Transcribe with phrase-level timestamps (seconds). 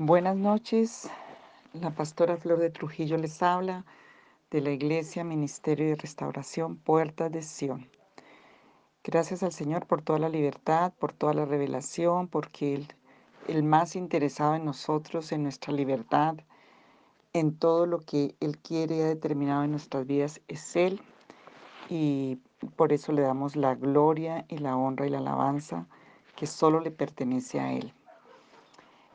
[0.00, 1.10] Buenas noches,
[1.72, 3.84] la pastora Flor de Trujillo les habla
[4.48, 7.90] de la Iglesia Ministerio de Restauración Puertas de Sion.
[9.02, 12.86] Gracias al Señor por toda la libertad, por toda la revelación, porque
[13.48, 16.36] el más interesado en nosotros, en nuestra libertad,
[17.32, 21.00] en todo lo que Él quiere y ha determinado en nuestras vidas es Él.
[21.88, 22.38] Y
[22.76, 25.88] por eso le damos la gloria y la honra y la alabanza
[26.36, 27.92] que solo le pertenece a Él.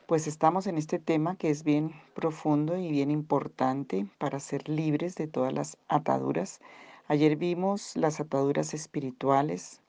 [0.06, 5.16] Pues estamos en este tema que es bien profundo y bien importante para ser libres
[5.16, 6.60] de todas las ataduras.
[7.08, 9.80] Ayer vimos las ataduras espirituales,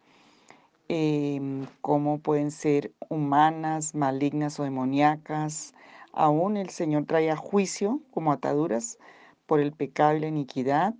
[0.86, 5.74] em, cómo pueden ser humanas, malignas o demoníacas.
[6.12, 8.98] Aún el Señor trae a juicio como ataduras
[9.46, 10.94] por el pecado y la iniquidad,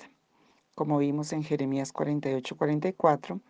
[0.74, 3.41] como vimos en Jeremías 48, 44.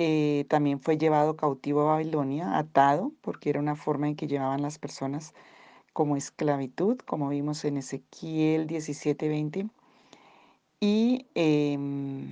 [0.00, 4.62] Eh, también fue llevado cautivo a Babilonia, atado, porque era una forma en que llevaban
[4.62, 5.34] las personas
[5.92, 9.68] como esclavitud, como vimos en Ezequiel 17:20.
[10.80, 12.28] Y em,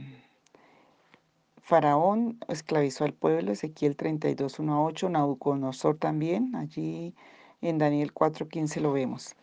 [1.61, 7.17] Faraón esclavizó al pueblo, Ezequiel 32, 1 a 8, Nabucodonosor también, allí
[7.63, 9.35] en Daniel 4:15 lo vemos.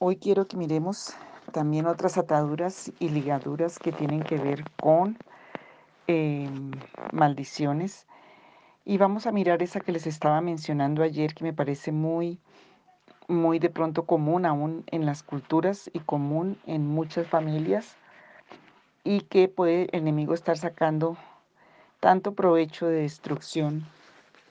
[0.00, 1.14] Hoy quiero que miremos
[1.52, 5.16] también otras ataduras y ligaduras que tienen que ver con
[6.10, 6.70] Em,
[7.12, 8.06] maldiciones.
[8.86, 12.38] Y vamos a mirar esa que les estaba mencionando ayer, que me parece muy,
[13.28, 17.94] muy de pronto común aún en las culturas y común en muchas familias
[19.04, 21.18] y que puede el enemigo estar sacando
[22.00, 23.86] tanto provecho de destrucción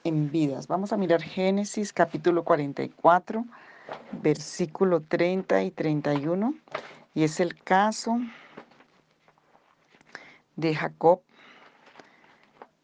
[0.03, 0.67] en vidas.
[0.67, 3.43] Vamos a mirar Génesis capítulo 44,
[4.11, 6.53] versículo 30 y 31,
[7.15, 8.19] y es el caso
[10.55, 11.21] de Jacob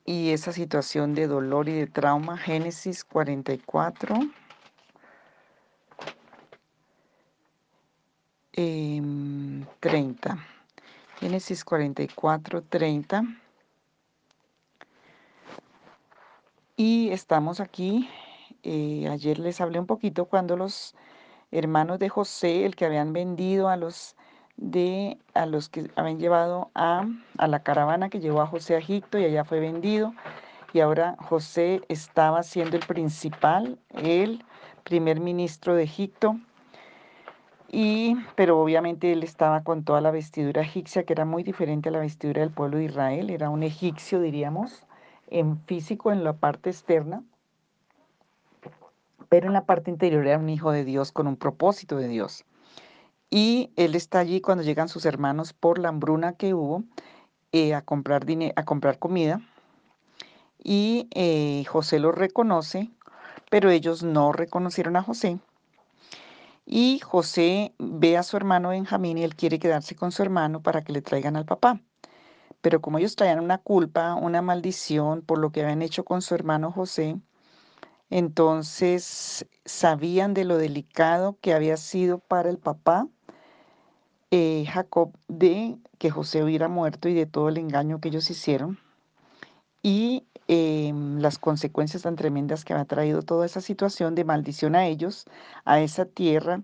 [0.06, 4.20] y esa situación de dolor y de trauma, Génesis 44.
[8.54, 9.02] Eh,
[9.80, 10.38] 30.
[11.20, 13.24] Génesis 44, 30.
[16.76, 18.10] Y estamos aquí.
[18.64, 20.96] Eh, ayer les hablé un poquito cuando los
[21.52, 24.16] hermanos de José, el que habían vendido a los
[24.58, 27.06] de a los que habían llevado a,
[27.38, 30.14] a la caravana que llevó a José a Egipto y allá fue vendido.
[30.74, 34.44] Y ahora José estaba siendo el principal, el
[34.84, 36.38] primer ministro de Egipto.
[37.76, 41.92] Y, pero obviamente él estaba con toda la vestidura egipcia, que era muy diferente a
[41.92, 43.30] la vestidura del pueblo de Israel.
[43.30, 44.84] Era un egipcio, diríamos,
[45.28, 47.24] en físico, en la parte externa.
[49.30, 52.46] Pero en la parte interior era un hijo de Dios con un propósito de Dios.
[53.36, 56.84] Y él está allí cuando llegan sus hermanos por la hambruna que hubo
[57.52, 59.42] eh, a, comprar a comprar comida.
[60.64, 62.92] Y eh, José los reconoce,
[63.50, 65.40] pero ellos no reconocieron a José.
[66.68, 70.84] Y José ve a su hermano Benjamín y él quiere quedarse con su hermano para
[70.84, 71.82] que le traigan al papá.
[72.62, 76.36] Pero como ellos traían una culpa, una maldición por lo que habían hecho con su
[76.36, 77.18] hermano José,
[78.12, 83.08] entonces sabían de lo delicado que había sido para el papá
[84.36, 88.80] eh, Jacob de que José hubiera muerto y de todo el engaño que ellos hicieron
[89.84, 94.88] y em, las consecuencias tan tremendas que había traído toda esa situación de maldición a
[94.88, 95.26] ellos,
[95.66, 96.64] a esa tierra.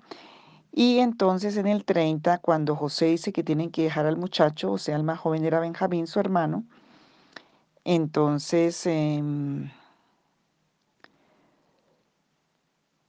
[0.72, 4.79] Y entonces en el 30, cuando José dice que tienen que dejar al muchacho, o
[4.79, 6.63] sea, el más joven era Benjamín, su hermano,
[7.85, 9.69] entonces, em,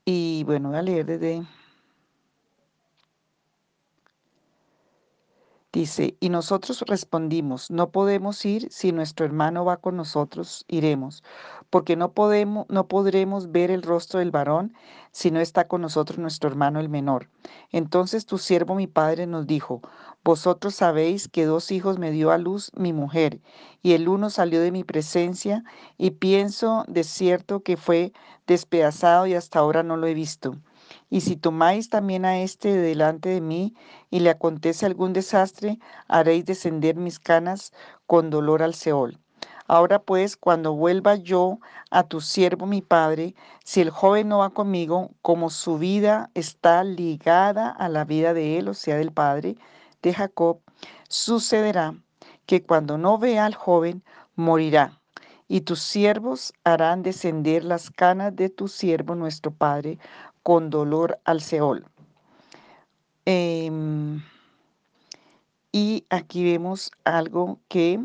[0.05, 1.43] y bueno, voy a leer desde
[5.73, 11.23] Dice, y nosotros respondimos, no podemos ir si nuestro hermano va con nosotros, iremos,
[11.69, 14.73] porque no podemos no podremos ver el rostro del varón
[15.11, 17.29] si no está con nosotros nuestro hermano el menor.
[17.71, 19.81] Entonces tu siervo mi padre nos dijo,
[20.25, 23.39] vosotros sabéis que dos hijos me dio a luz mi mujer,
[23.81, 25.63] y el uno salió de mi presencia,
[25.97, 28.11] y pienso de cierto que fue
[28.45, 30.57] despedazado y hasta ahora no lo he visto.
[31.11, 33.75] Y si tomáis también a este delante de mí
[34.09, 35.77] y le acontece algún desastre,
[36.07, 37.73] haréis descender mis canas
[38.07, 39.19] con dolor al Seol.
[39.67, 41.59] Ahora pues, cuando vuelva yo
[41.91, 46.83] a tu siervo mi padre, si el joven no va conmigo, como su vida está
[46.83, 49.57] ligada a la vida de él, o sea, del padre
[50.01, 50.61] de Jacob,
[51.09, 51.93] sucederá
[52.45, 54.03] que cuando no vea al joven,
[54.35, 55.01] morirá.
[55.47, 59.99] Y tus siervos harán descender las canas de tu siervo nuestro padre
[60.43, 61.85] con dolor al Seol.
[63.25, 64.21] Em,
[65.71, 67.99] y aquí vemos algo que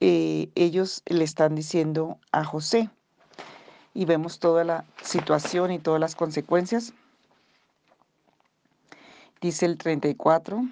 [0.00, 2.90] eh, ellos le están diciendo a José.
[3.92, 6.94] y vemos toda la situación y todas las consecuencias.
[9.40, 10.62] Dice el 34,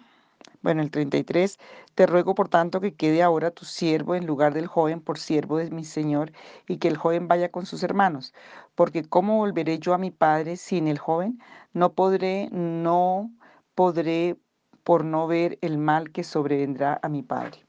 [0.68, 1.58] bueno, el 33,
[1.94, 5.56] te ruego por tanto que quede ahora tu siervo en lugar del joven por siervo
[5.56, 6.30] de mi señor
[6.66, 8.34] y que el joven vaya con sus hermanos,
[8.74, 11.40] porque cómo volveré yo a mi padre sin el joven,
[11.72, 13.30] no podré, no
[13.74, 14.36] podré
[14.84, 17.64] por no ver el mal que sobrevendrá a mi padre.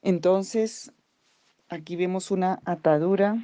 [0.00, 0.92] Entonces,
[1.68, 3.36] aquí vemos una atadura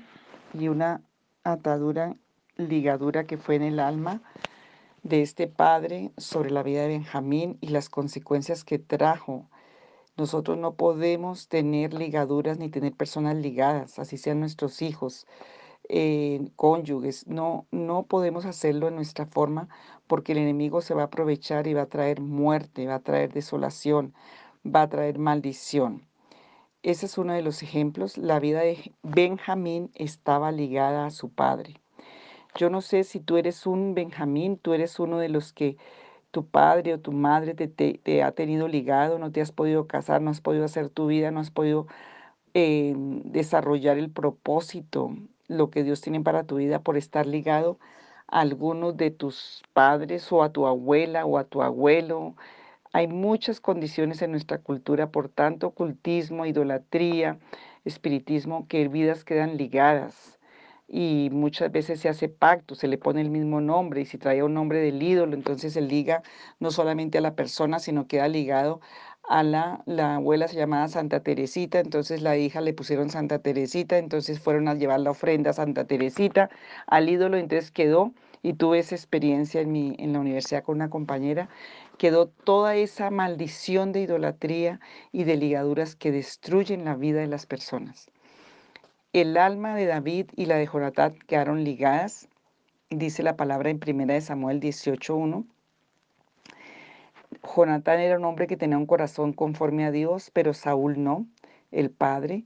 [0.55, 1.03] y una
[1.45, 2.17] atadura,
[2.57, 4.23] ligadura que fue en el alma
[5.03, 9.49] de este padre sobre la vida de Benjamín y las consecuencias que trajo.
[10.17, 15.27] Nosotros no podemos tener ligaduras ni tener personas ligadas, así sean nuestros hijos,
[15.89, 17.27] eh, cónyuges.
[17.27, 19.69] No, no podemos hacerlo en nuestra forma
[20.07, 23.33] porque el enemigo se va a aprovechar y va a traer muerte, va a traer
[23.33, 24.15] desolación,
[24.67, 26.09] va a traer maldición.
[26.83, 28.17] Ese es uno de los ejemplos.
[28.19, 31.81] La vida de Benjamín estaba ligada a su padre.
[32.55, 35.77] Yo no sé si tú eres un Benjamín, tú eres uno de los que
[36.31, 40.31] tu padre o tu madre te, ha tenido ligado, no te has podido casar, no
[40.31, 41.87] has podido hacer tu vida, no has podido
[42.55, 45.15] eh, desarrollar el propósito,
[45.49, 47.79] lo que Dios tiene para tu vida por estar ligado
[48.29, 52.35] a algunos de tus padres o a tu abuela o a tu abuelo.
[52.93, 57.39] Hay muchas condiciones en nuestra cultura, por tanto, ocultismo, idolatría,
[57.85, 60.38] espiritismo, que vidas quedan ligadas
[60.89, 64.45] y muchas veces se hace pacto, se le pone el mismo nombre y si traía
[64.45, 66.23] un nombre del ídolo, entonces se liga
[66.61, 68.81] no solamente a la persona, sino queda ligado
[69.29, 73.99] a la, la abuela se llamaba Santa Teresita, entonces la hija le pusieron Santa Teresita,
[73.99, 76.49] entonces fueron a llevar la ofrenda a Santa Teresita
[76.87, 80.89] al ídolo, entonces quedó, y tuve esa experiencia en, mi, en la universidad con una
[80.91, 81.49] compañera,
[81.99, 84.81] quedó toda esa maldición de idolatría
[85.13, 88.09] y de ligaduras que destruyen la vida de las personas.
[89.15, 92.29] El alma de David y la de Jonatán quedaron ligadas,
[92.91, 95.47] dice la palabra en 1 Samuel 18.1.
[97.43, 101.27] Jonatán era un hombre que tenía un corazón conforme a Dios, pero Saúl no,
[101.71, 102.45] el padre.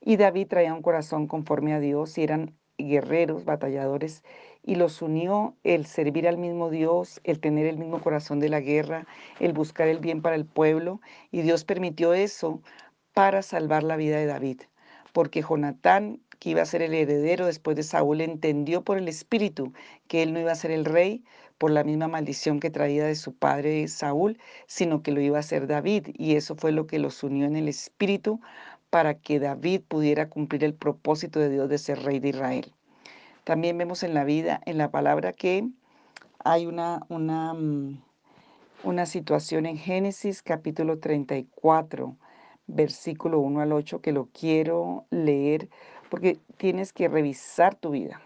[0.00, 4.22] Y David traía un corazón conforme a Dios y eran guerreros, batalladores,
[4.62, 8.60] y los unió el servir al mismo Dios, el tener el mismo corazón de la
[8.60, 9.08] guerra,
[9.40, 11.00] el buscar el bien para el pueblo,
[11.32, 12.60] y Dios permitió eso
[13.14, 14.60] para salvar la vida de David
[15.14, 19.72] porque Jonatán, que iba a ser el heredero después de Saúl, entendió por el espíritu
[20.08, 21.24] que él no iba a ser el rey
[21.56, 25.42] por la misma maldición que traía de su padre Saúl, sino que lo iba a
[25.44, 26.08] ser David.
[26.14, 28.40] Y eso fue lo que los unió en el espíritu
[28.90, 32.74] para que David pudiera cumplir el propósito de Dios de ser rey de Israel.
[33.44, 35.68] También vemos en la vida, en la palabra, que
[36.40, 38.02] hay una, una, mm,
[38.82, 42.16] una situación en Génesis capítulo 34
[42.66, 45.68] versículo 1 al 8, que lo quiero leer
[46.08, 48.20] porque tienes que revisar tu vida.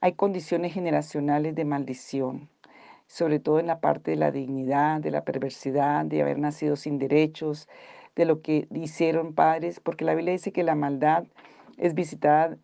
[0.00, 2.48] Hay condiciones generacionales de maldición,
[3.06, 6.98] sobre todo en la parte de la dignidad, de la perversidad, de haber nacido sin
[6.98, 7.68] derechos,
[8.14, 11.24] de lo que hicieron padres, porque la Biblia dice que la maldad
[11.76, 12.56] es visitada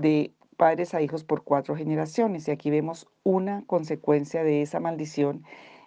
[0.00, 2.48] de padres a hijos por cuatro generaciones.
[2.48, 5.44] Y aquí vemos una consecuencia de esa maldición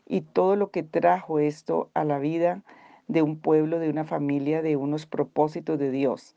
[0.08, 2.64] y todo lo que trajo esto a la vida
[3.08, 6.36] de un pueblo, de una familia, de unos propósitos de Dios.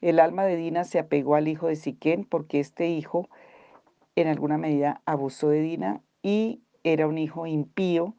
[0.00, 3.28] El alma de Dina se apegó al hijo de Siquén porque este hijo
[4.16, 8.14] en alguna medida abusó de Dina y era un hijo impío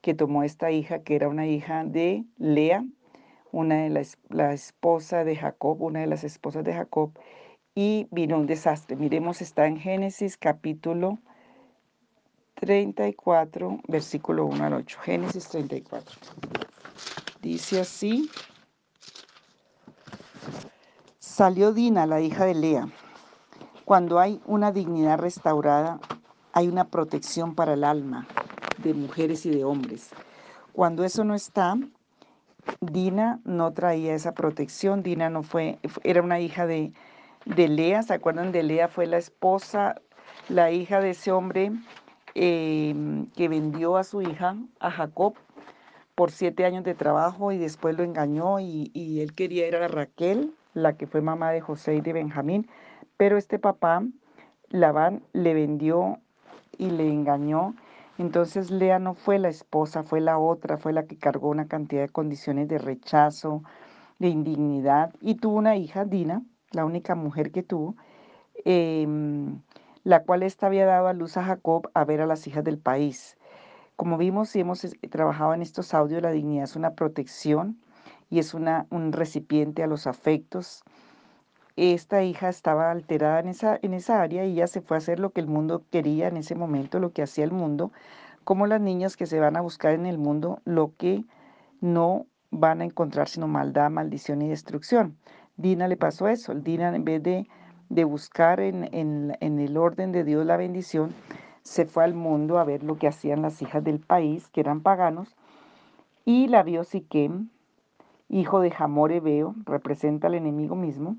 [0.00, 2.84] que tomó esta hija, que era una hija de Lea,
[3.52, 7.12] una de las la esposa de Jacob, una de las esposas de Jacob,
[7.74, 8.96] y vino un desastre.
[8.96, 11.18] Miremos, está en Génesis capítulo
[12.56, 14.98] 34, versículo 1 al 8.
[15.00, 16.14] Génesis 34.
[17.44, 18.30] Dice así,
[21.18, 22.88] salió Dina, la hija de Lea.
[23.84, 26.00] Cuando hay una dignidad restaurada,
[26.54, 28.26] hay una protección para el alma
[28.78, 30.08] de mujeres y de hombres.
[30.72, 31.76] Cuando eso no está,
[32.80, 35.02] Dina no traía esa protección.
[35.02, 36.94] Dina no fue, era una hija de,
[37.44, 38.02] de Lea.
[38.04, 38.88] ¿Se acuerdan de Lea?
[38.88, 40.00] Fue la esposa,
[40.48, 41.72] la hija de ese hombre
[42.34, 45.34] eh, que vendió a su hija, a Jacob,
[46.14, 48.90] por siete años de trabajo y después lo engañó y,
[49.20, 52.68] él quería ir a Raquel, la que fue mamá de José y de Benjamín,
[53.16, 54.02] pero este papá,
[54.70, 56.18] Labán, le vendió
[56.78, 57.74] y le engañó.
[58.18, 62.02] Entonces Lea no fue la esposa, fue la otra, fue la que cargó una cantidad
[62.02, 63.62] de condiciones de rechazo,
[64.18, 67.96] de indignidad y tuvo una hija, Dina, la única mujer que tuvo,
[68.64, 69.60] em,
[70.04, 72.78] la cual ésta había dado a luz a Jacob a ver a las hijas del
[72.78, 73.36] país.
[73.96, 77.78] Como vimos y hemos trabajado en estos audios, la dignidad es una protección
[78.30, 80.82] y es una, un recipiente a los afectos.
[81.76, 85.20] esta hija estaba alterada en esa, en esa área y ella se fue a hacer
[85.20, 87.92] lo que el mundo quería en ese momento, lo que hacía el mundo,
[88.44, 91.24] como las niñas que se van a buscar en el mundo lo que
[91.80, 95.16] no van a encontrar sino maldad, maldición y destrucción.
[95.56, 96.54] Dina le pasó eso.
[96.54, 97.46] Dina en vez de,
[97.88, 101.14] de buscar en, en, en, el orden de Dios la bendición,
[101.64, 104.82] se fue al mundo a ver lo que hacían las hijas del país, que eran
[104.82, 105.34] paganos,
[106.24, 107.48] y la vio Siquem,
[108.28, 111.16] hijo de Jamor Ebeo, representa al enemigo mismo,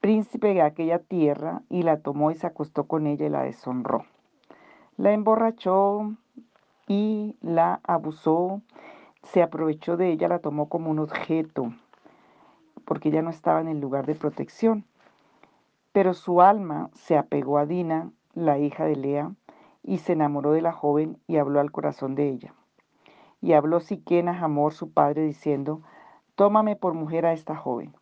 [0.00, 4.06] príncipe de aquella tierra, y la tomó y se acostó con ella y la deshonró.
[4.96, 6.12] La emborrachó
[6.86, 8.62] y la abusó,
[9.24, 11.72] se aprovechó de ella, la tomó como un objeto,
[12.84, 14.84] porque ya no estaba en el lugar de protección.
[15.92, 19.32] Pero su alma se apegó a Dina, la hija de Lea,
[19.82, 22.54] y se enamoró de la joven y habló al corazón de ella.
[23.40, 25.82] Y habló Siquén a Hamor, su padre, diciendo,
[26.36, 27.94] Tómame por mujer a esta joven.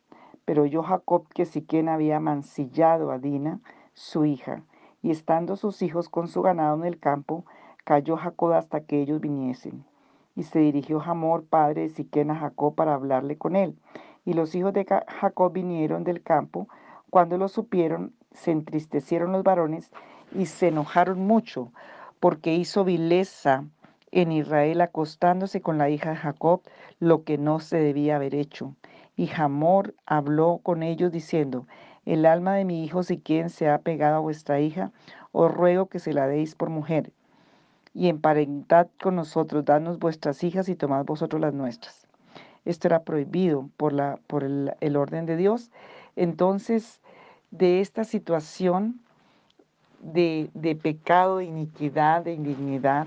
[0.45, 3.61] Pero yo Jacob, que Siquén había mancillado a Dina,
[3.95, 4.63] su hija,
[5.03, 7.45] y estando sus hijos con su ganado en el campo,
[7.85, 9.85] cayó Jacob hasta que ellos viniesen.
[10.37, 13.79] Y se dirigió Hamor, padre de Siquén, a Jacob para hablarle con él.
[14.25, 16.69] Y los hijos de Jacob vinieron del campo.
[17.09, 19.91] Cuando lo supieron, se entristecieron los varones
[20.33, 21.73] y se enojaron mucho,
[22.21, 23.65] porque hizo vileza
[24.13, 26.63] en Israel acostándose con la hija de Jacob,
[26.99, 28.75] lo que no se debía haber hecho.
[29.17, 31.67] Y Hamor habló con ellos diciendo,
[32.07, 34.93] el alma de mi hijo Siquén se ha pegado a vuestra hija,
[35.33, 37.13] os ruego que se la deis por mujer.
[37.93, 42.07] Y emparentad con nosotros, danos vuestras hijas y tomad vosotros las nuestras.
[42.65, 45.71] Esto era prohibido por, la, por el, el orden de Dios.
[46.17, 47.01] Entonces,
[47.51, 49.01] de esta situación
[50.00, 53.07] de, de pecado, de iniquidad, de indignidad,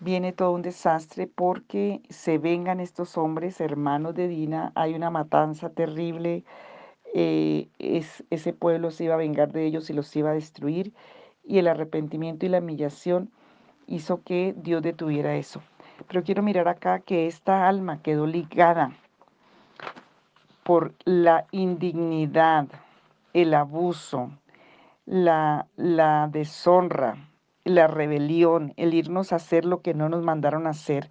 [0.00, 5.70] viene todo un desastre porque se vengan estos hombres, hermanos de Dina, hay una matanza
[5.70, 6.44] terrible,
[7.14, 10.92] eh, es, ese pueblo se iba a vengar de ellos y los iba a destruir,
[11.44, 13.30] y el arrepentimiento y la humillación
[13.86, 15.62] hizo que Dios detuviera eso.
[16.08, 18.92] Pero quiero mirar acá que esta alma quedó ligada
[20.62, 22.66] por la indignidad,
[23.32, 24.30] el abuso,
[25.06, 27.30] la, la deshonra,
[27.64, 31.10] la rebelión, el irnos a hacer lo que no nos mandaron a hacer,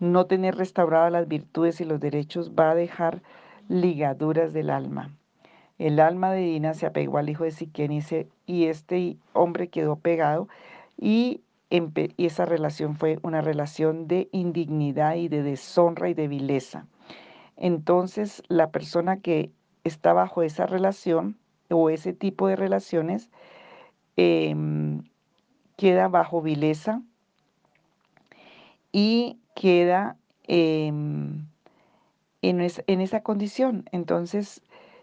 [0.00, 3.22] no tener restauradas las virtudes y los derechos va a dejar
[3.68, 5.14] ligaduras del alma.
[5.78, 10.48] El alma de Dina se apegó al hijo de Siquén y, este hombre quedó pegado
[10.98, 16.86] y, y esa relación fue una relación de indignidad y de deshonra y de vileza.
[17.56, 19.50] Entonces la persona que
[19.84, 21.38] está bajo esa relación
[21.70, 23.30] o ese tipo de relaciones
[24.16, 24.54] eh,
[25.76, 27.02] queda bajo vileza
[28.92, 30.16] y queda
[30.48, 33.84] eh, en, es, en esa condición.
[33.92, 34.62] Entonces,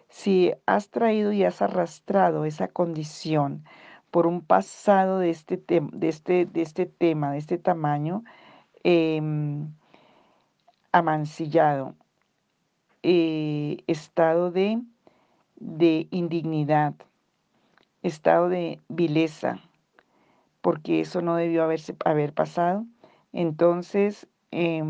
[0.09, 3.65] si has traído y has arrastrado esa condición
[4.11, 8.23] por un pasado de este, de este, de este tema, de este tamaño,
[8.83, 9.21] eh,
[10.91, 11.95] amancillado,
[13.01, 14.81] eh, estado de,
[15.63, 16.93] de indignidad,
[18.01, 19.59] estado de vileza,
[20.61, 22.85] porque eso no debió haberse, haber pasado.
[23.31, 24.83] Entonces, eh,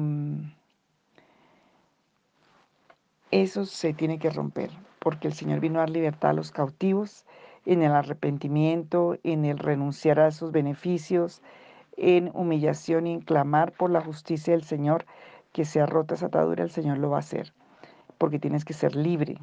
[3.32, 7.25] eso se tiene que romper, porque el Señor vino a dar libertad a los cautivos
[7.65, 11.42] en el arrepentimiento, en el renunciar a sus beneficios,
[11.98, 15.06] en humillación y en clamar por la justicia del Señor,
[15.51, 17.53] que sea rota esa atadura, el Señor lo va a hacer,
[18.18, 19.38] porque tienes que ser libre.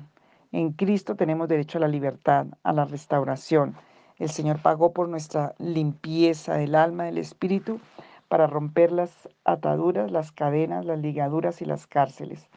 [0.53, 3.77] En Cristo tenemos derecho a la libertad, a la restauración.
[4.19, 7.81] El Señor pagó por nuestra limpieza del alma, del espíritu,
[8.29, 12.49] para romper las ataduras, las cadenas, las ligaduras y las cárceles.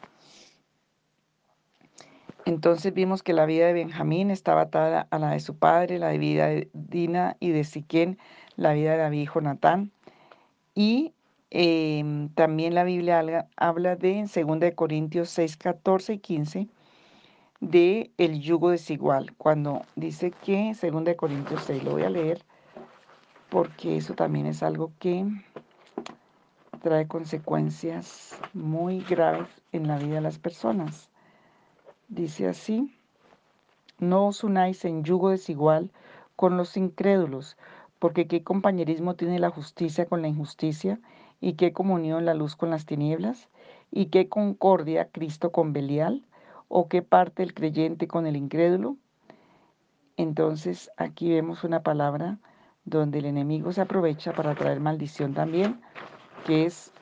[2.46, 6.08] Entonces vimos que la vida de Benjamín estaba atada a la de su padre, la
[6.08, 8.18] de vida de Dina y de Siquén,
[8.56, 9.92] la vida de David y Jonatán.
[10.74, 11.14] Y
[11.50, 16.68] eh, también la Biblia habla de, en 2 Corintios 6, 14 y 15,
[17.60, 22.42] de el yugo desigual, cuando dice que, 2 Corintios 6, lo voy a leer,
[23.48, 25.26] porque eso también es algo que
[26.82, 31.08] trae consecuencias muy graves en la vida de las personas.
[32.08, 32.94] Dice así,
[33.98, 35.90] no os unáis en yugo desigual
[36.36, 37.56] con los incrédulos,
[37.98, 41.00] porque qué compañerismo tiene la justicia con la injusticia,
[41.40, 43.48] y qué comunión la luz con las tinieblas,
[43.90, 46.22] y qué concordia Cristo con Belial,
[46.76, 48.96] o qué parte el creyente con el incrédulo.
[50.16, 52.40] Entonces aquí vemos una palabra
[52.84, 55.80] donde el enemigo se aprovecha para traer maldición también,
[56.44, 56.92] que es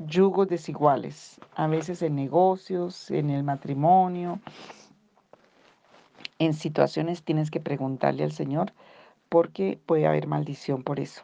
[0.00, 4.40] yugos desiguales, a veces en negocios, en el matrimonio,
[6.40, 8.72] En situaciones tienes que preguntarle al Señor
[9.28, 11.22] porque puede haber maldición por eso.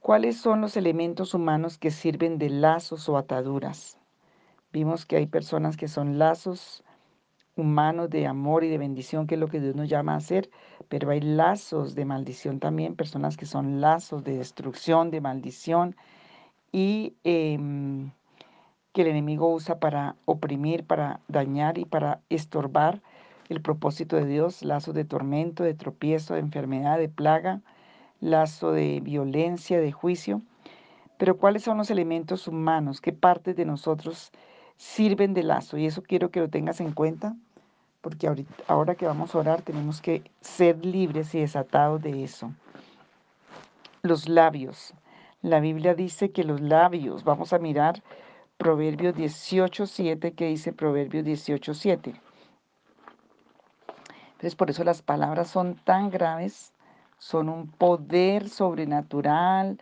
[0.00, 4.01] ¿Cuáles son los elementos humanos que sirven de lazos o ataduras?
[4.72, 6.82] Vimos que hay personas que son lazos
[7.56, 10.50] humanos de amor y de bendición, que es lo que Dios nos llama a hacer,
[10.88, 15.94] pero hay lazos de maldición también, personas que son lazos de destrucción, de maldición,
[16.72, 18.10] y em,
[18.94, 23.02] que el enemigo usa para oprimir, para dañar y para estorbar
[23.50, 27.60] el propósito de Dios, lazos de tormento, de tropiezo, de enfermedad, de plaga,
[28.20, 30.40] lazo de violencia, de juicio.
[31.18, 33.02] Pero ¿cuáles son los elementos humanos?
[33.02, 34.32] ¿Qué partes de nosotros
[34.82, 35.78] sirven de lazo?
[35.78, 37.36] Y eso quiero que lo tengas en cuenta,
[38.00, 42.52] porque ahorita, ahora que vamos a orar tenemos que ser libres y desatados de eso.
[44.02, 44.92] Los labios.
[45.40, 48.02] La Biblia dice que los labios, vamos a mirar
[48.56, 52.20] Proverbios 18.7, que dice Proverbios 18.7.
[54.32, 56.72] Entonces por eso las palabras son tan graves,
[57.18, 59.78] son un poder sobrenatural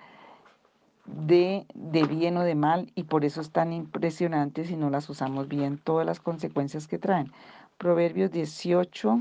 [1.06, 5.08] de, de bien o de mal y por eso es tan impresionante si no las
[5.08, 7.32] usamos bien todas las consecuencias que traen.
[7.78, 9.20] Proverbios 18,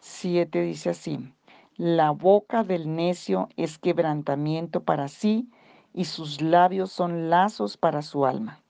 [0.00, 1.32] 7 dice así,
[1.76, 5.48] la boca del necio es quebrantamiento para sí
[5.94, 8.60] y sus labios son lazos para su alma.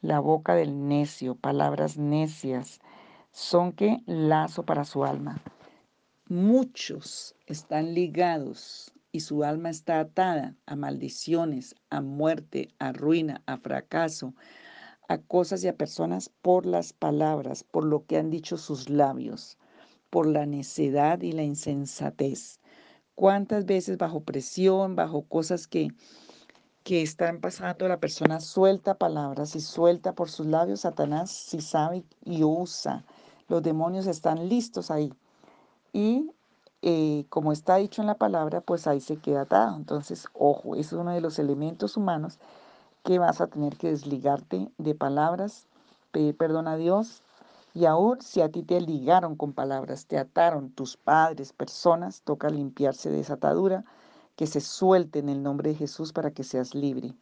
[0.00, 2.80] La boca del necio, palabras necias,
[3.32, 5.40] son que lazo para su alma.
[6.28, 13.56] Muchos están ligados y su alma está atada a maldiciones, a muerte, a ruina, a
[13.56, 14.34] fracaso,
[15.08, 19.56] a cosas y a personas por las palabras, por lo que han dicho sus labios,
[20.10, 22.60] por la necedad y la insensatez.
[23.14, 25.88] ¿Cuántas veces bajo presión, bajo cosas que,
[26.84, 30.80] que están pasando, la persona suelta palabras y suelta por sus labios?
[30.80, 33.04] Satanás si sabe y usa
[33.48, 35.12] los demonios están listos ahí.
[35.92, 36.30] Y
[36.88, 39.74] eh, como está dicho en la palabra, pues ahí se queda atado.
[39.74, 42.38] Entonces, ojo, es uno de los elementos humanos
[43.02, 45.66] que vas a tener que desligarte de palabras,
[46.12, 47.22] pedir perdón a Dios.
[47.74, 52.50] Y aún si a ti te ligaron con palabras, te ataron tus padres, personas, toca
[52.50, 53.84] limpiarse de esa atadura,
[54.36, 57.16] que se suelte en el nombre de Jesús para que seas libre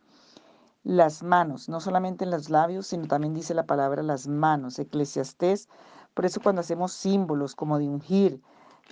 [0.84, 5.70] las manos, no solamente en los labios, sino también dice la palabra las manos, eclesiastés.
[6.12, 8.42] Por eso cuando hacemos símbolos como de ungir,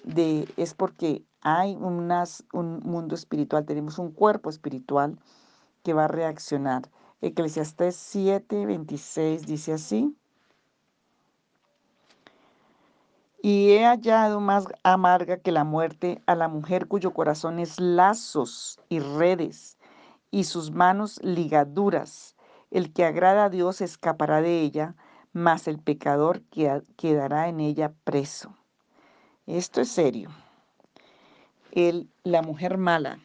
[0.04, 5.18] de, es porque hay un mundo espiritual, tenemos un cuerpo espiritual
[5.82, 6.88] que va a reaccionar.
[7.20, 10.16] Eclesiastés 7, 26 dice así.
[13.42, 18.78] Y he hallado más amarga que la muerte a la mujer cuyo corazón es lazos
[18.88, 19.78] y redes
[20.30, 22.36] y sus manos ligaduras.
[22.70, 24.94] El que agrada a Dios escapará de ella,
[25.32, 26.42] mas el pecador
[26.96, 28.56] quedará en ella preso.
[29.46, 30.30] Esto es serio.
[31.72, 33.18] El, la mujer mala,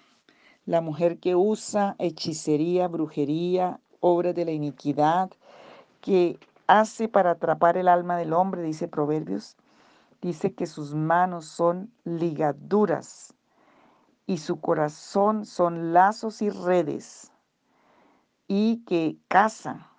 [0.65, 5.29] la mujer que usa hechicería, brujería, obras de la iniquidad,
[6.01, 9.57] que hace para atrapar el alma del hombre, dice Proverbios,
[10.19, 13.35] dice que sus manos son ligaduras
[14.25, 17.31] y su corazón son lazos y redes,
[18.47, 19.91] y que caza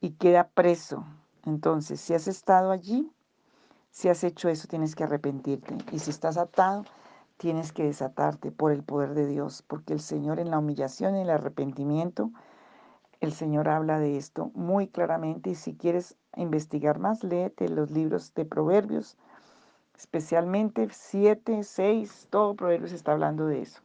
[0.00, 1.04] y queda preso.
[1.44, 3.12] Entonces, si has estado allí,
[3.98, 5.76] si has hecho eso, tienes que arrepentirte.
[5.90, 6.84] Y si estás atado,
[7.36, 11.22] tienes que desatarte por el poder de Dios, porque el Señor en la humillación y
[11.22, 12.30] el arrepentimiento,
[13.18, 15.50] el Señor habla de esto muy claramente.
[15.50, 19.16] Y si quieres investigar más, léete los libros de Proverbios,
[19.96, 23.80] especialmente 7, 6, todo Proverbios está hablando de eso.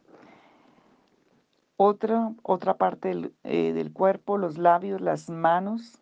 [1.76, 5.98] Otra, otra parte del, eh, del, cuerpo, los labios, las manos,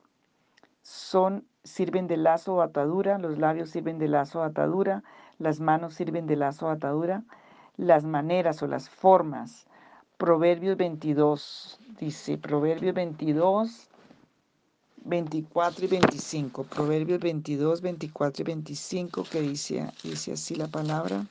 [0.82, 5.02] son, sirven de lazo o atadura, los labios sirven de lazo o atadura,
[5.38, 7.22] las manos sirven de lazo o atadura,
[7.76, 9.66] las maneras o las formas.
[10.16, 13.88] Proverbios 22, dice, Proverbios 22,
[15.04, 16.64] 24 y 25.
[16.64, 21.26] Proverbios 22, 24 y 25 que dice, dice así la palabra.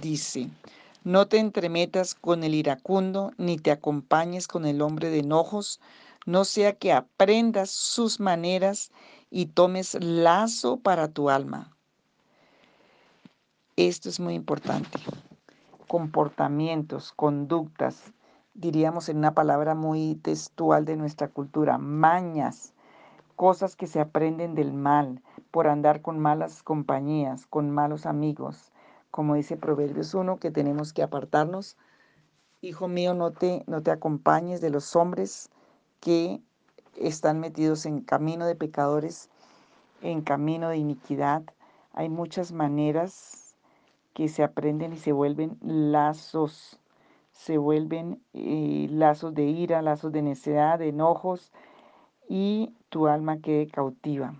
[0.00, 0.48] Dice,
[1.04, 5.80] no te entremetas con el iracundo, ni te acompañes con el hombre de enojos,
[6.26, 8.90] no sea que aprendas sus maneras
[9.30, 11.76] y tomes lazo para tu alma.
[13.76, 14.98] Esto es muy importante.
[15.86, 18.12] Comportamientos, conductas,
[18.54, 22.72] diríamos en una palabra muy textual de nuestra cultura, mañas,
[23.36, 28.72] cosas que se aprenden del mal, por andar con malas compañías, con malos amigos.
[29.10, 31.76] Como dice Proverbios 1, que tenemos que apartarnos.
[32.62, 35.50] Hijo mío, no te, no te acompañes de los hombres
[36.00, 36.40] que
[36.96, 39.28] están metidos en camino de pecadores
[40.02, 41.42] en camino de iniquidad.
[41.92, 43.56] Hay muchas maneras
[44.14, 46.80] que se aprenden y se vuelven lazos,
[47.32, 51.52] se vuelven eh, lazos de ira, lazos de necedad, de enojos
[52.28, 54.34] y tu alma quede cautiva.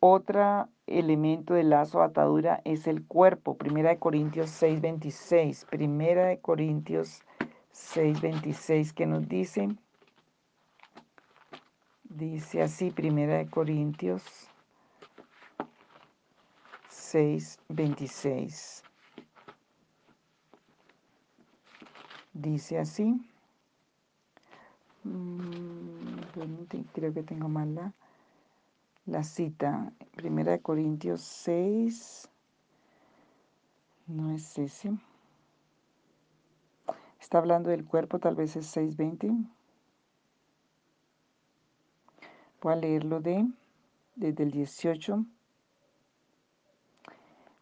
[0.00, 3.56] Otro elemento de lazo atadura es el cuerpo.
[3.56, 5.64] Primera de Corintios 6:26.
[5.64, 7.22] Primera de Corintios
[7.76, 9.68] 6:26 que nos dice,
[12.04, 14.22] dice así, Primera de Corintios
[16.90, 18.82] 6:26.
[22.32, 23.20] Dice así.
[25.04, 26.20] Mm,
[26.92, 27.92] creo que tengo mal la
[29.06, 32.28] la cita, Primera de Corintios 6,
[34.08, 34.92] no es ese.
[37.26, 39.48] Está hablando del cuerpo, tal vez es 6.20.
[42.62, 43.48] Voy a leerlo de,
[44.14, 45.24] desde el 18.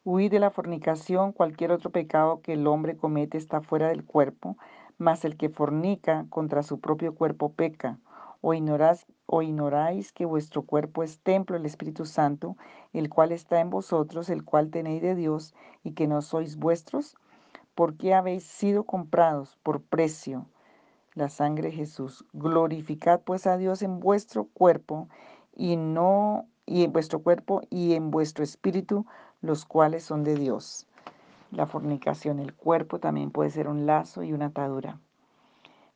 [0.04, 4.58] Huid de la fornicación, cualquier otro pecado que el hombre comete está fuera del cuerpo,
[4.98, 7.98] mas el que fornica contra su propio cuerpo peca.
[8.42, 12.58] ¿O, ¿O ignoráis que vuestro cuerpo es templo del Espíritu Santo,
[12.92, 17.16] el cual está en vosotros, el cual tenéis de Dios, y que no sois vuestros?
[17.74, 20.46] Porque habéis sido comprados por precio
[21.14, 22.24] la sangre de Jesús.
[22.32, 25.08] Glorificad pues a Dios en vuestro cuerpo
[25.56, 29.06] y no y en vuestro cuerpo y en vuestro espíritu,
[29.40, 30.86] los cuales son de Dios.
[31.50, 34.98] La fornicación, el cuerpo también puede ser un lazo y una atadura.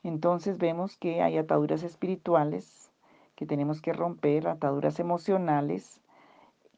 [0.03, 2.91] Entonces vemos que hay ataduras espirituales
[3.35, 6.01] que tenemos que romper, ataduras emocionales,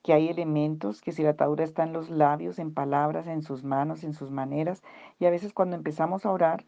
[0.02, 3.64] que hay elementos, que si la atadura está en los labios, en palabras, en sus
[3.64, 4.82] manos, en sus maneras,
[5.18, 6.64] y a veces cuando empezamos a orar,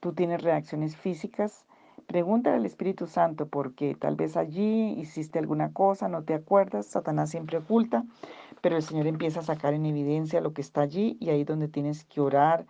[0.00, 1.64] tú tienes reacciones físicas,
[2.06, 7.30] pregúntale al Espíritu Santo porque tal vez allí hiciste alguna cosa, no te acuerdas, Satanás
[7.30, 8.04] siempre oculta,
[8.60, 11.46] pero el Señor empieza a sacar en evidencia lo que está allí y ahí es
[11.46, 12.66] donde tienes que orar,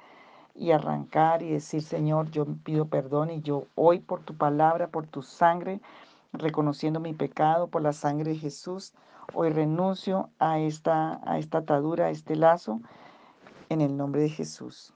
[0.59, 5.07] y arrancar y decir, Señor, yo pido perdón y yo hoy por tu palabra, por
[5.07, 5.81] tu sangre,
[6.33, 8.94] reconociendo mi pecado por la sangre de Jesús,
[9.34, 12.80] hoy renuncio a esta, a esta atadura, a este lazo,
[13.68, 14.92] en el nombre de Jesús.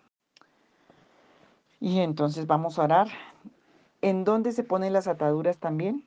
[1.80, 3.08] Y entonces vamos a orar.
[4.02, 6.06] ¿En dónde se ponen las ataduras también?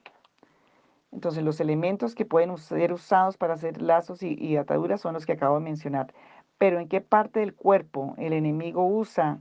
[1.11, 5.25] Entonces los elementos que pueden ser usados para hacer lazos y, y ataduras son los
[5.25, 6.13] que acabo de mencionar.
[6.57, 9.39] Pero ¿en qué parte del cuerpo el enemigo usa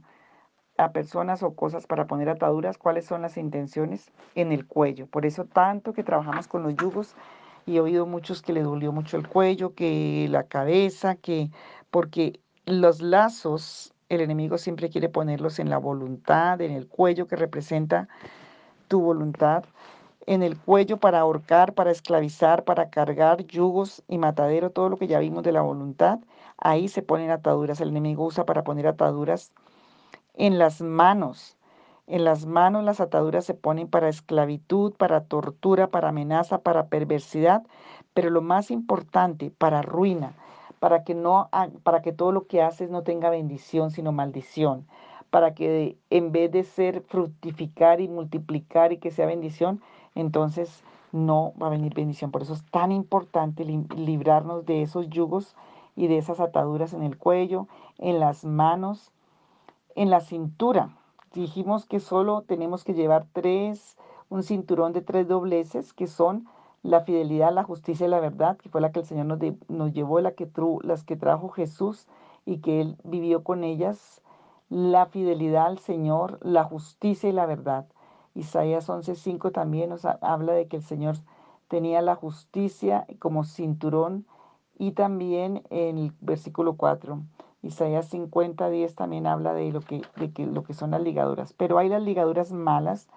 [0.76, 2.78] a personas o cosas para poner ataduras?
[2.78, 4.10] ¿Cuáles son las intenciones?
[4.34, 5.06] En el cuello.
[5.06, 7.14] Por eso tanto que trabajamos con los yugos
[7.66, 11.50] y he oído muchos que le dolió mucho el cuello, que la cabeza, que
[11.90, 17.36] porque los lazos el enemigo siempre quiere ponerlos en la voluntad, en el cuello que
[17.36, 18.08] representa
[18.88, 19.64] tu voluntad
[20.26, 25.06] en el cuello para ahorcar, para esclavizar, para cargar yugos y matadero, todo lo que
[25.06, 26.20] ya vimos de la voluntad,
[26.58, 27.80] ahí se ponen ataduras.
[27.80, 29.52] El enemigo usa para poner ataduras
[30.34, 31.56] en las manos.
[32.12, 37.62] En las manos las ataduras se ponen para esclavitud, para tortura, para amenaza, para perversidad,
[38.12, 40.34] pero lo más importante, para ruina,
[40.78, 41.48] para que no
[41.82, 44.86] para que todo lo que haces no tenga bendición, sino maldición,
[45.30, 49.80] para que en vez de ser fructificar y multiplicar y que sea bendición,
[50.14, 52.30] entonces no va a venir bendición.
[52.30, 55.56] Por eso es tan importante librarnos de esos yugos
[55.96, 59.12] y de esas ataduras en el cuello, en las manos,
[59.94, 60.90] en la cintura.
[61.34, 63.96] Dijimos que solo tenemos que llevar tres,
[64.28, 66.46] un cinturón de tres dobleces, que son
[66.82, 69.92] la fidelidad, la justicia y la verdad, que fue la que el Señor nos, nos
[69.92, 70.34] llevó, las
[71.04, 72.06] que trajo Jesús
[72.44, 74.20] y que Él vivió con ellas.
[74.68, 77.86] La fidelidad al Señor, la justicia y la verdad.
[78.34, 81.16] Isaías 11:5 también nos habla de que el Señor
[81.68, 84.26] tenía la justicia como cinturón
[84.78, 87.22] y también en el versículo 4.
[87.62, 91.52] Isaías 50:10 también habla de lo que, de que, lo que son las ligaduras.
[91.52, 93.08] Pero hay las ligaduras malas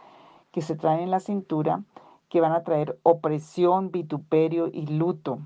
[0.51, 1.81] que se traen en la cintura
[2.29, 5.39] que van a traer opresión, vituperio y luto.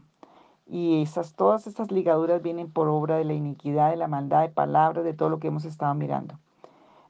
[0.66, 4.50] Y esas, todas estas ligaduras vienen por obra de la iniquidad, de la maldad, de
[4.50, 6.36] palabras, de todo lo que hemos estado mirando.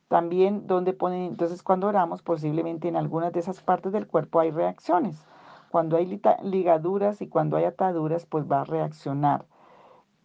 [0.07, 4.51] También donde ponen, entonces cuando oramos, posiblemente en algunas de esas partes del cuerpo hay
[4.51, 5.23] reacciones.
[5.71, 9.45] Cuando hay ligaduras y cuando hay ataduras, pues va a reaccionar.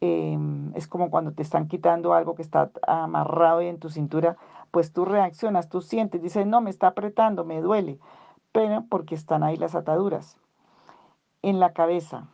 [0.05, 4.37] Em, es como cuando te están quitando algo que está amarrado en tu cintura,
[4.71, 7.99] pues tú reaccionas, tú sientes, dices, no, me está apretando, me duele,
[8.53, 10.37] pero porque están ahí las ataduras.
[11.43, 12.27] En la cabeza,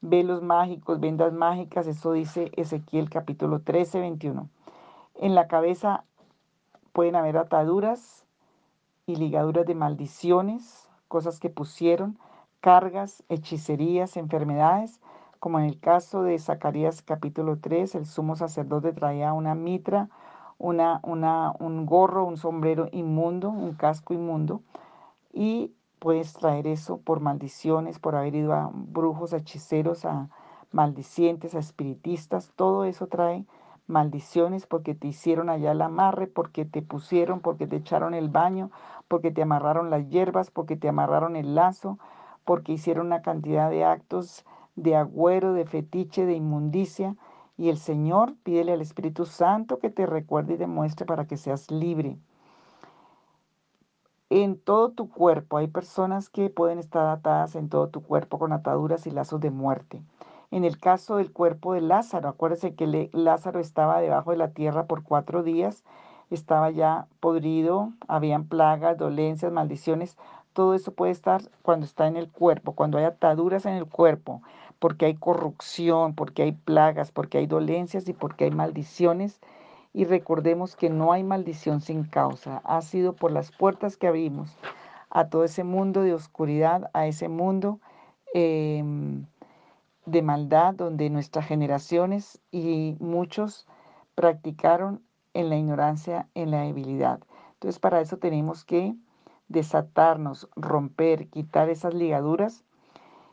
[0.00, 4.48] velos mágicos, vendas mágicas, eso dice Ezequiel capítulo 13, 21.
[5.16, 6.04] En la cabeza
[6.92, 8.24] Pueden haber ataduras
[9.06, 12.18] y ligaduras de maldiciones, cosas que pusieron
[12.60, 15.00] cargas, hechicerías, enfermedades,
[15.40, 20.10] como en el caso de Zacarías capítulo 3, el sumo sacerdote traía una mitra,
[20.58, 24.62] una, una, un gorro, un sombrero inmundo, un casco inmundo,
[25.32, 30.28] y puedes traer eso por maldiciones, por haber ido a brujos, a hechiceros, a
[30.72, 33.46] maldicientes, a espiritistas, todo eso trae
[33.86, 38.70] maldiciones porque te hicieron allá el amarre, porque te pusieron, porque te echaron el baño,
[39.08, 41.98] porque te amarraron las hierbas, porque te amarraron el lazo,
[42.44, 44.44] porque hicieron una cantidad de actos
[44.76, 47.16] de agüero, de fetiche, de inmundicia.
[47.56, 51.70] Y el Señor pídele al Espíritu Santo que te recuerde y demuestre para que seas
[51.70, 52.18] libre.
[54.30, 58.52] En todo tu cuerpo hay personas que pueden estar atadas en todo tu cuerpo con
[58.52, 60.02] ataduras y lazos de muerte.
[60.52, 64.86] En el caso del cuerpo de Lázaro, acuérdese que Lázaro estaba debajo de la tierra
[64.86, 65.84] por cuatro días,
[66.30, 70.16] estaba ya podrido, habían plagas, dolencias, maldiciones.
[70.52, 74.42] Todo eso puede estar cuando está en el cuerpo, cuando hay ataduras en el cuerpo,
[74.78, 79.40] porque hay corrupción, porque hay plagas, porque hay dolencias y porque hay maldiciones.
[79.92, 82.62] Y recordemos que no hay maldición sin causa.
[82.64, 84.56] Ha sido por las puertas que abrimos
[85.10, 87.80] a todo ese mundo de oscuridad, a ese mundo
[88.32, 89.26] em,
[90.06, 93.66] de maldad donde nuestras generaciones y muchos
[94.14, 95.02] practicaron
[95.34, 97.20] en la ignorancia, en la debilidad.
[97.54, 98.94] Entonces para eso tenemos que
[99.50, 102.64] desatarnos, romper, quitar esas ligaduras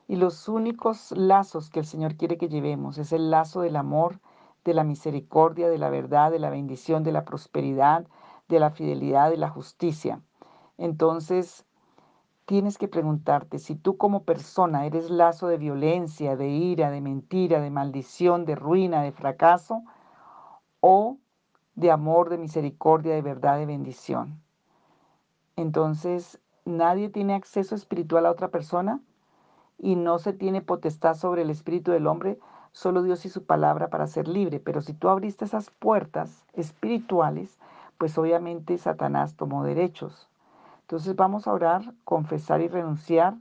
[0.07, 4.19] y los únicos lazos que el Señor quiere que llevemos es el lazo del amor,
[4.65, 8.05] de la misericordia, de la verdad, de la bendición, de la prosperidad,
[8.49, 10.21] de la fidelidad, de la justicia.
[10.77, 11.65] Entonces,
[12.45, 17.61] tienes que preguntarte si tú como persona eres lazo de violencia, de ira, de mentira,
[17.61, 19.83] de maldición, de ruina, de fracaso,
[20.79, 21.17] o
[21.75, 24.41] de amor, de misericordia, de verdad, de bendición.
[25.57, 29.01] Entonces, nadie tiene acceso espiritual a otra persona
[29.79, 32.39] y no se tiene potestad sobre el espíritu del hombre,
[32.71, 34.59] solo Dios y su palabra para ser libre.
[34.59, 37.57] Pero si tú abriste esas puertas espirituales,
[37.97, 40.29] pues obviamente Satanás tomó derechos.
[40.81, 43.35] Entonces vamos a orar, confesar y renunciar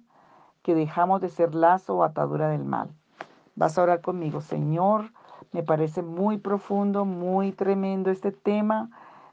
[0.62, 2.88] que dejamos de ser lazo o atadura del mal.
[3.54, 5.12] Vas a orar conmigo, Señor,
[5.52, 8.90] me parece muy profundo, muy tremendo este tema.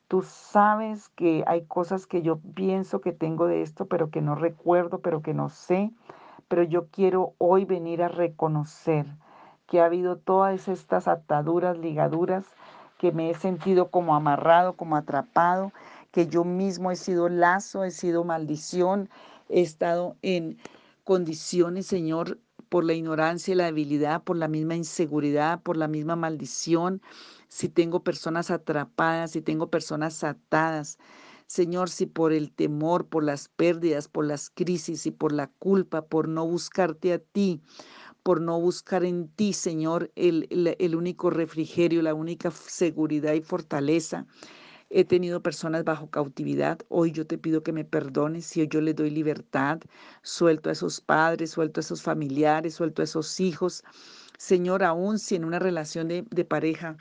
[0.08, 4.36] Tú sabes que hay cosas que yo pienso que tengo de esto, pero que no
[4.36, 5.92] recuerdo, pero que no sé
[6.54, 9.08] pero yo quiero hoy venir a reconocer
[9.66, 12.46] que ha habido todas estas ataduras, ligaduras,
[13.00, 15.72] que me he sentido como amarrado, como atrapado,
[16.12, 19.10] que yo mismo he sido lazo, he sido maldición,
[19.50, 20.60] he estado en
[21.04, 22.38] condiciones, Señor,
[22.74, 27.04] por la ignorancia y la debilidad, por la misma inseguridad, por la misma maldición,
[27.48, 30.98] si tengo personas atrapadas, si tengo personas atadas,
[31.46, 36.02] Señor, si por el temor, por las pérdidas, por las crisis y por la culpa,
[36.02, 37.62] por no buscarte a ti,
[38.24, 40.48] por no buscar en ti, Señor, el,
[40.80, 44.26] el, único refrigerio, la única seguridad y fortaleza.
[44.96, 46.78] He tenido personas bajo cautividad.
[46.88, 49.80] Hoy yo te pido que me perdones si yo les doy libertad.
[50.22, 53.84] Suelto a esos padres, suelto a esos familiares, suelto a esos hijos.
[54.38, 56.98] Señor, aún si en una relación de, de pareja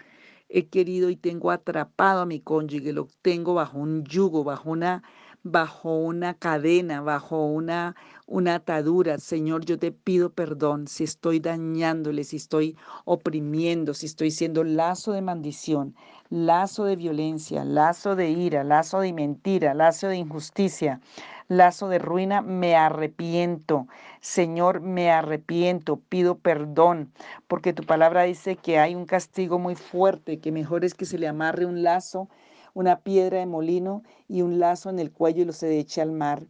[0.48, 5.02] he querido y tengo atrapado a mi cónyuge, lo tengo bajo un yugo, bajo una,
[5.42, 7.94] bajo una cadena, bajo una,
[8.32, 9.18] una atadura.
[9.18, 15.12] Señor, yo te pido perdón si estoy dañándole, si estoy oprimiendo, si estoy siendo lazo
[15.12, 15.94] de maldición,
[16.30, 21.02] lazo de violencia, lazo de ira, lazo de mentira, lazo de injusticia,
[21.48, 23.86] lazo de ruina, me arrepiento.
[24.22, 27.12] Señor, me arrepiento, pido perdón,
[27.48, 31.18] porque tu palabra dice que hay un castigo muy fuerte, que mejor es que se
[31.18, 32.30] le amarre un lazo,
[32.72, 36.12] una piedra de molino y un lazo en el cuello y lo se eche al
[36.12, 36.42] mar.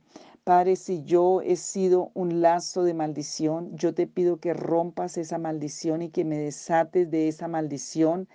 [0.45, 5.39] Padre, si yo he sido un lazo de maldición, yo te pido que rompas esa
[5.39, 8.29] maldición y que me desates de esa maldición,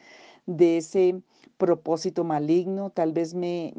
[0.46, 1.22] de ese
[1.58, 3.74] propósito maligno, tal vez me,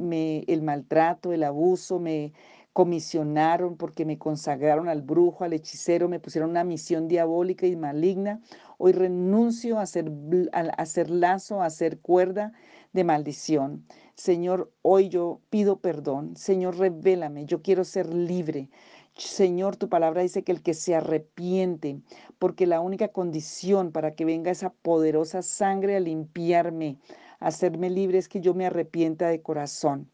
[0.46, 2.34] el maltrato, el abuso, me
[2.74, 8.42] comisionaron porque me consagraron al brujo, al hechicero, me pusieron una misión diabólica y maligna.
[8.76, 10.12] Hoy renuncio a hacer,
[10.52, 12.52] a hacer lazo, a hacer cuerda
[12.92, 13.86] de maldición.
[14.18, 16.37] Señor, hoy yo pido perdón.
[16.37, 17.46] Señor, revélame.
[17.46, 18.68] Yo quiero ser libre.
[19.14, 22.00] Señor, tu palabra dice que el que se arrepiente,
[22.40, 26.98] porque la única condición para que venga esa poderosa sangre a limpiarme,
[27.38, 30.11] a hacerme libre, es que yo me arrepienta de corazón.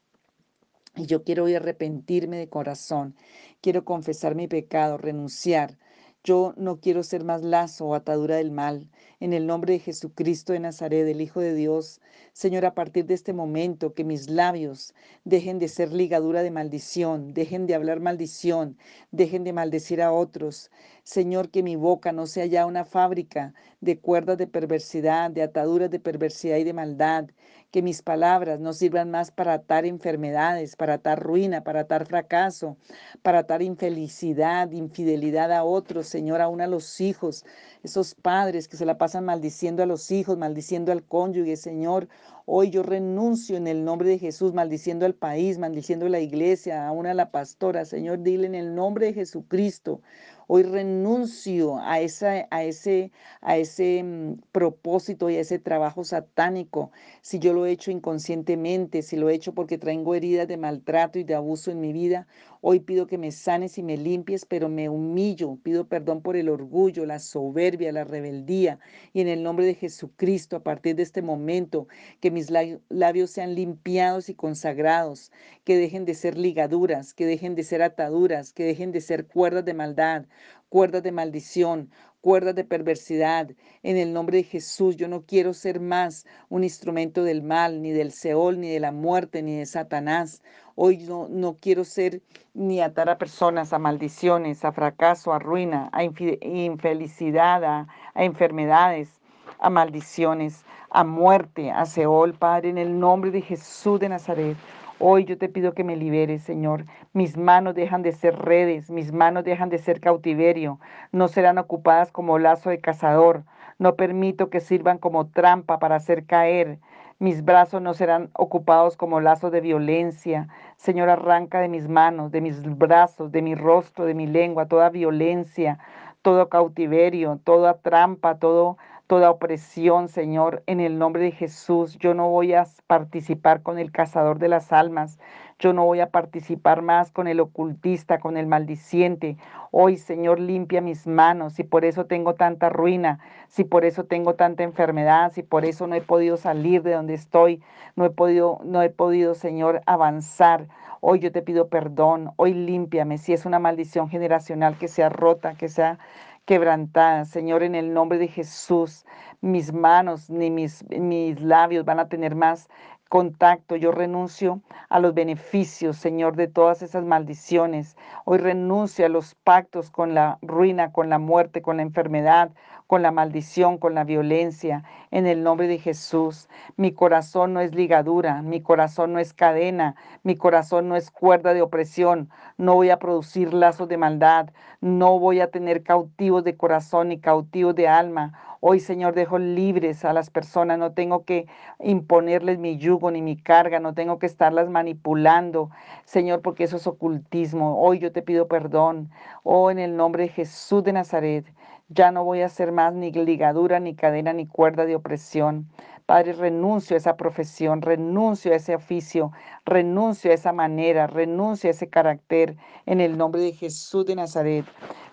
[0.94, 3.16] Y yo quiero hoy arrepentirme de corazón,
[3.62, 5.78] quiero confesar mi pecado, renunciar.
[6.24, 8.88] Yo no quiero ser más lazo o atadura del mal.
[9.18, 12.00] En el nombre de Jesucristo de Nazaret, el Hijo de Dios,
[12.32, 17.34] Señor, a partir de este momento, que mis labios dejen de ser ligadura de maldición,
[17.34, 18.78] dejen de hablar maldición,
[19.10, 20.70] dejen de maldecir a otros.
[21.04, 25.90] Señor, que mi boca no sea ya una fábrica de cuerdas de perversidad, de ataduras
[25.90, 27.28] de perversidad y de maldad.
[27.72, 32.76] Que mis palabras no sirvan más para atar enfermedades, para atar ruina, para atar fracaso,
[33.22, 37.44] para atar infelicidad, infidelidad a otros, Señor, aún a los hijos,
[37.82, 42.08] esos padres que se la pasan maldiciendo a los hijos, maldiciendo al cónyuge, Señor.
[42.44, 46.86] Hoy yo renuncio en el nombre de Jesús, maldiciendo al país, maldiciendo a la iglesia,
[46.86, 47.84] aún a la pastora.
[47.84, 50.02] Señor, dile en el nombre de Jesucristo.
[50.48, 56.90] Hoy renuncio a, esa, a ese, a ese mm, propósito y a ese trabajo satánico.
[57.22, 61.18] Si yo lo he hecho inconscientemente, si lo he hecho porque traigo heridas de maltrato
[61.18, 62.26] y de abuso en mi vida,
[62.62, 65.58] hoy pido que me sanes y me limpies, pero me humillo.
[65.62, 68.78] Pido perdón por el orgullo, la soberbia, la rebeldía.
[69.12, 71.88] Y en el nombre de Jesucristo, a partir de este momento,
[72.20, 72.50] que mis
[72.88, 75.32] labios sean limpiados y consagrados,
[75.64, 79.64] que dejen de ser ligaduras, que dejen de ser ataduras, que dejen de ser cuerdas
[79.64, 80.24] de maldad,
[80.68, 81.90] cuerdas de maldición,
[82.22, 83.50] cuerdas de perversidad.
[83.82, 87.90] En el nombre de Jesús, yo no quiero ser más un instrumento del mal, ni
[87.90, 90.42] del Seol, ni de la muerte, ni de Satanás.
[90.74, 92.22] Hoy no, no quiero ser
[92.54, 99.20] ni atar a personas a maldiciones, a fracaso, a ruina, a infelicidad, a, a enfermedades,
[99.58, 104.56] a maldiciones, a muerte, a Seol, Padre, en el nombre de Jesús de Nazaret.
[105.04, 106.84] Hoy yo te pido que me liberes, Señor.
[107.12, 110.78] Mis manos dejan de ser redes, mis manos dejan de ser cautiverio,
[111.10, 113.42] no serán ocupadas como lazo de cazador.
[113.80, 116.78] No permito que sirvan como trampa para hacer caer.
[117.18, 120.46] Mis brazos no serán ocupados como lazo de violencia.
[120.76, 124.88] Señor, arranca de mis manos, de mis brazos, de mi rostro, de mi lengua, toda
[124.88, 125.80] violencia,
[126.22, 128.78] todo cautiverio, toda trampa, todo
[129.12, 131.98] toda opresión, Señor, en el nombre de Jesús.
[131.98, 135.18] Yo no voy a participar con el cazador de las almas.
[135.58, 139.36] Yo no voy a participar más con el ocultista, con el maldiciente.
[139.70, 141.52] Hoy, Señor, limpia mis manos.
[141.52, 145.86] Si por eso tengo tanta ruina, si por eso tengo tanta enfermedad, si por eso
[145.86, 147.62] no he podido salir de donde estoy,
[147.96, 150.68] no he podido, no he podido, Señor, avanzar.
[151.02, 152.30] Hoy yo te pido perdón.
[152.36, 153.18] Hoy límpiame.
[153.18, 155.98] Si es una maldición generacional que sea rota, que sea
[156.44, 157.24] quebrantada.
[157.24, 159.04] Señor, en el nombre de Jesús,
[159.40, 162.68] mis manos ni mis, mis labios van a tener más
[163.08, 163.76] contacto.
[163.76, 167.96] Yo renuncio a los beneficios, Señor, de todas esas maldiciones.
[168.24, 172.52] Hoy renuncio a los pactos con la ruina, con la muerte, con la enfermedad,
[172.86, 174.84] con la maldición, con la violencia.
[175.10, 179.94] En el nombre de Jesús, mi corazón no es ligadura, mi corazón no es cadena,
[180.22, 182.30] mi corazón no es cuerda de opresión.
[182.58, 187.18] No voy a producir lazos de maldad, no voy a tener cautivos de corazón ni
[187.18, 188.32] cautivos de alma.
[188.64, 190.78] Hoy, Señor, dejo libres a las personas.
[190.78, 191.48] No tengo que
[191.80, 193.80] imponerles mi yugo ni mi carga.
[193.80, 195.70] No tengo que estarlas manipulando,
[196.04, 197.82] Señor, porque eso es ocultismo.
[197.82, 199.10] Hoy yo te pido perdón.
[199.42, 201.44] Oh, en el nombre de Jesús de Nazaret.
[201.94, 205.68] Ya no voy a hacer más ni ligadura, ni cadena, ni cuerda de opresión.
[206.06, 209.30] Padre, renuncio a esa profesión, renuncio a ese oficio,
[209.66, 214.64] renuncio a esa manera, renuncio a ese carácter en el nombre de Jesús de Nazaret.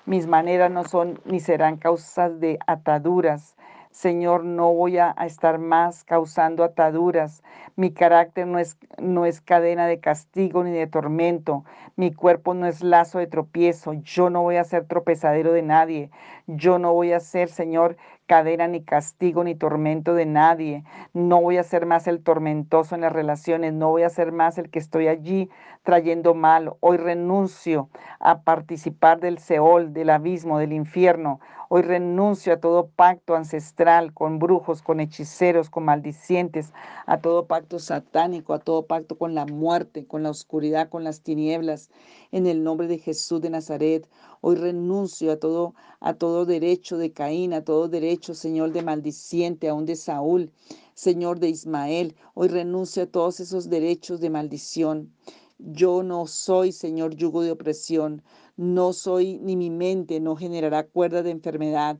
[0.05, 3.57] Mis maneras no son ni serán causas de ataduras.
[3.91, 7.43] Señor, no voy a, estar más causando ataduras.
[7.79, 11.63] Mi carácter no es, no es cadena de castigo ni de tormento.
[11.95, 13.93] Mi cuerpo no es lazo de tropiezo.
[13.93, 16.11] Yo no voy a ser tropezadero de nadie.
[16.45, 20.83] Yo no voy a ser, Señor, cadena ni castigo ni tormento de nadie.
[21.13, 23.71] No voy a ser más el tormentoso en las relaciones.
[23.71, 25.49] No voy a ser más el que estoy allí
[25.83, 26.73] trayendo mal.
[26.79, 27.89] Hoy renuncio
[28.19, 31.39] a participar del Seol, del abismo, del infierno.
[31.69, 36.73] Hoy renuncio a todo pacto ancestral con brujos, con hechiceros, con maldicientes,
[37.05, 41.21] a todo pacto satánico, a todo pacto con la muerte, con la oscuridad, con las
[41.21, 41.91] tinieblas.
[42.31, 44.09] En el nombre de Jesús de Nazaret,
[44.41, 49.67] hoy renuncio a todo a todo derecho de Caín, a todo derecho, Señor, de maldiciente,
[49.67, 50.51] aún de Saúl,
[50.93, 52.15] Señor de Ismael.
[52.33, 55.13] Hoy renuncio a todos esos derechos de maldición.
[55.59, 58.23] Yo no soy, Señor, yugo de opresión.
[58.55, 61.99] No soy, ni mi mente no generará cuerda de enfermedad,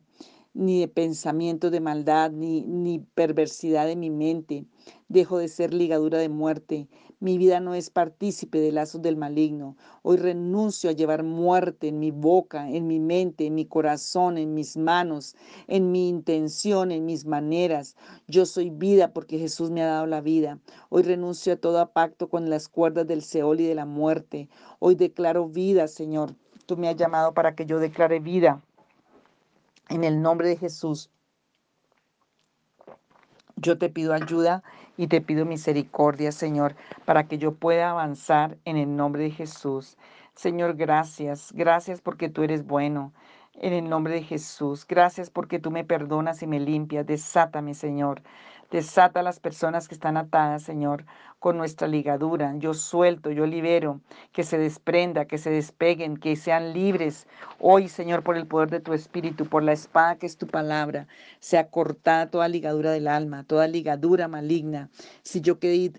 [0.54, 4.64] ni de pensamiento de maldad, ni, ni perversidad de mi mente.
[5.08, 6.88] Dejo de ser ligadura de muerte.
[7.22, 9.76] Mi vida no es partícipe de lazos del maligno.
[10.00, 14.54] Hoy renuncio a llevar muerte en mi boca, en mi mente, en mi corazón, en
[14.54, 15.36] mis manos,
[15.68, 17.94] en mi intención, en mis maneras.
[18.26, 20.60] Yo soy vida porque Jesús me ha dado la vida.
[20.88, 24.48] Hoy renuncio a todo pacto con las cuerdas del Seol y de la muerte.
[24.78, 26.34] Hoy declaro vida, Señor.
[26.64, 28.62] Tú me has llamado para que yo declare vida.
[29.90, 31.10] En el nombre de Jesús,
[33.56, 34.62] yo te pido ayuda
[34.96, 39.96] y te pido misericordia, Señor, para que yo pueda avanzar en el nombre de Jesús.
[40.34, 41.52] Señor, gracias.
[41.52, 43.12] Gracias porque tú eres bueno.
[43.54, 44.86] En el nombre de Jesús.
[44.86, 47.06] Gracias porque tú me perdonas y me limpias.
[47.06, 48.22] Desátame, Señor.
[48.70, 51.04] Desata a las personas que están atadas, Señor,
[51.40, 52.54] con nuestra ligadura.
[52.56, 54.00] Yo suelto, yo libero,
[54.32, 57.26] que se desprenda, que se despeguen, que sean libres.
[57.58, 61.08] Hoy, Señor, por el poder de tu Espíritu, por la espada que es tu palabra,
[61.40, 64.88] sea cortada toda ligadura del alma, toda ligadura maligna.
[65.24, 65.92] Si yo quedé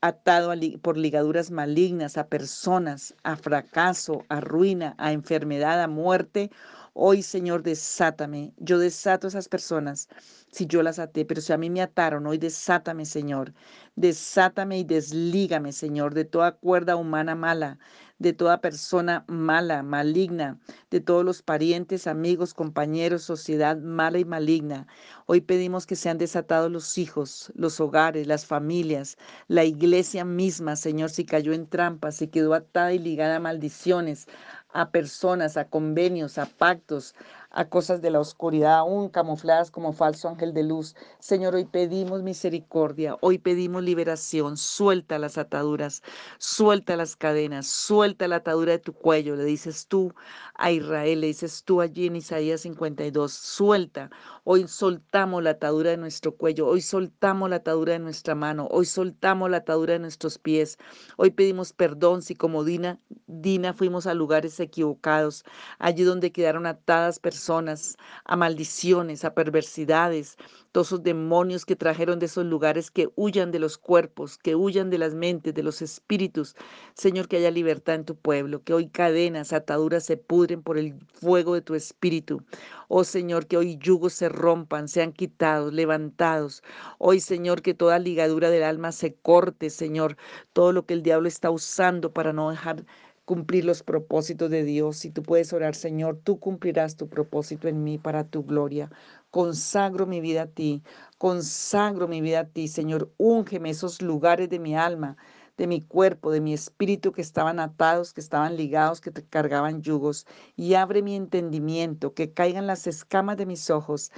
[0.00, 0.52] atado
[0.82, 6.50] por ligaduras malignas a personas, a fracaso, a ruina, a enfermedad, a muerte,
[6.96, 8.54] Hoy, Señor, desátame.
[8.56, 10.08] Yo desato a esas personas
[10.52, 13.52] si yo las até, pero si a mí me ataron, hoy desátame, Señor.
[13.96, 17.78] Desátame y deslígame, Señor, de toda cuerda humana mala,
[18.20, 24.86] de toda persona mala, maligna, de todos los parientes, amigos, compañeros, sociedad mala y maligna.
[25.26, 29.18] Hoy pedimos que sean desatados los hijos, los hogares, las familias,
[29.48, 34.28] la iglesia misma, Señor, si cayó en trampas, si quedó atada y ligada a maldiciones,
[34.74, 37.14] a personas, a convenios, a pactos,
[37.54, 40.96] a cosas de la oscuridad, aún camufladas como falso ángel de luz.
[41.20, 44.56] Señor, hoy pedimos misericordia, hoy pedimos liberación.
[44.56, 46.02] Suelta las ataduras,
[46.38, 49.36] suelta las cadenas, suelta la atadura de tu cuello.
[49.36, 50.12] Le dices tú
[50.56, 54.10] a Israel, le dices tú allí en Isaías 52, suelta.
[54.42, 58.84] Hoy soltamos la atadura de nuestro cuello, hoy soltamos la atadura de nuestra mano, hoy
[58.84, 60.76] soltamos la atadura de nuestros pies.
[61.16, 65.44] Hoy pedimos perdón si como Dina, Dina fuimos a lugares equivocados,
[65.78, 70.36] allí donde quedaron atadas a maldiciones, a perversidades,
[70.72, 74.90] todos esos demonios que trajeron de esos lugares que huyan de los cuerpos, que huyan
[74.90, 76.56] de las mentes, de los espíritus.
[76.94, 80.94] Señor, que haya libertad en tu pueblo, que hoy cadenas, ataduras se pudren por el
[81.12, 82.42] fuego de tu espíritu.
[82.88, 86.62] Oh Señor, que hoy yugos se rompan, sean quitados, levantados.
[86.98, 90.16] Hoy, Señor, que toda ligadura del alma se corte, Señor.
[90.52, 92.84] Todo lo que el diablo está usando para no dejar
[93.24, 94.96] cumplir los propósitos de Dios.
[94.98, 98.90] Si tú puedes orar, Señor, tú cumplirás tu propósito en mí para tu gloria.
[99.30, 100.82] Consagro mi vida a ti,
[101.18, 103.12] consagro mi vida a ti, Señor.
[103.18, 105.16] Úngeme esos lugares de mi alma,
[105.56, 109.82] de mi cuerpo, de mi espíritu que estaban atados, que estaban ligados, que te cargaban
[109.82, 110.26] yugos.
[110.56, 114.10] Y abre mi entendimiento, que caigan las escamas de mis ojos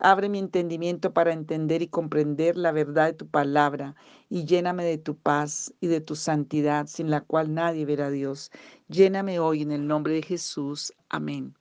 [0.00, 3.94] Abre mi entendimiento para entender y comprender la verdad de tu palabra
[4.28, 8.10] y lléname de tu paz y de tu santidad sin la cual nadie verá a
[8.10, 8.50] Dios.
[8.88, 10.92] Lléname hoy en el nombre de Jesús.
[11.08, 11.54] Amén.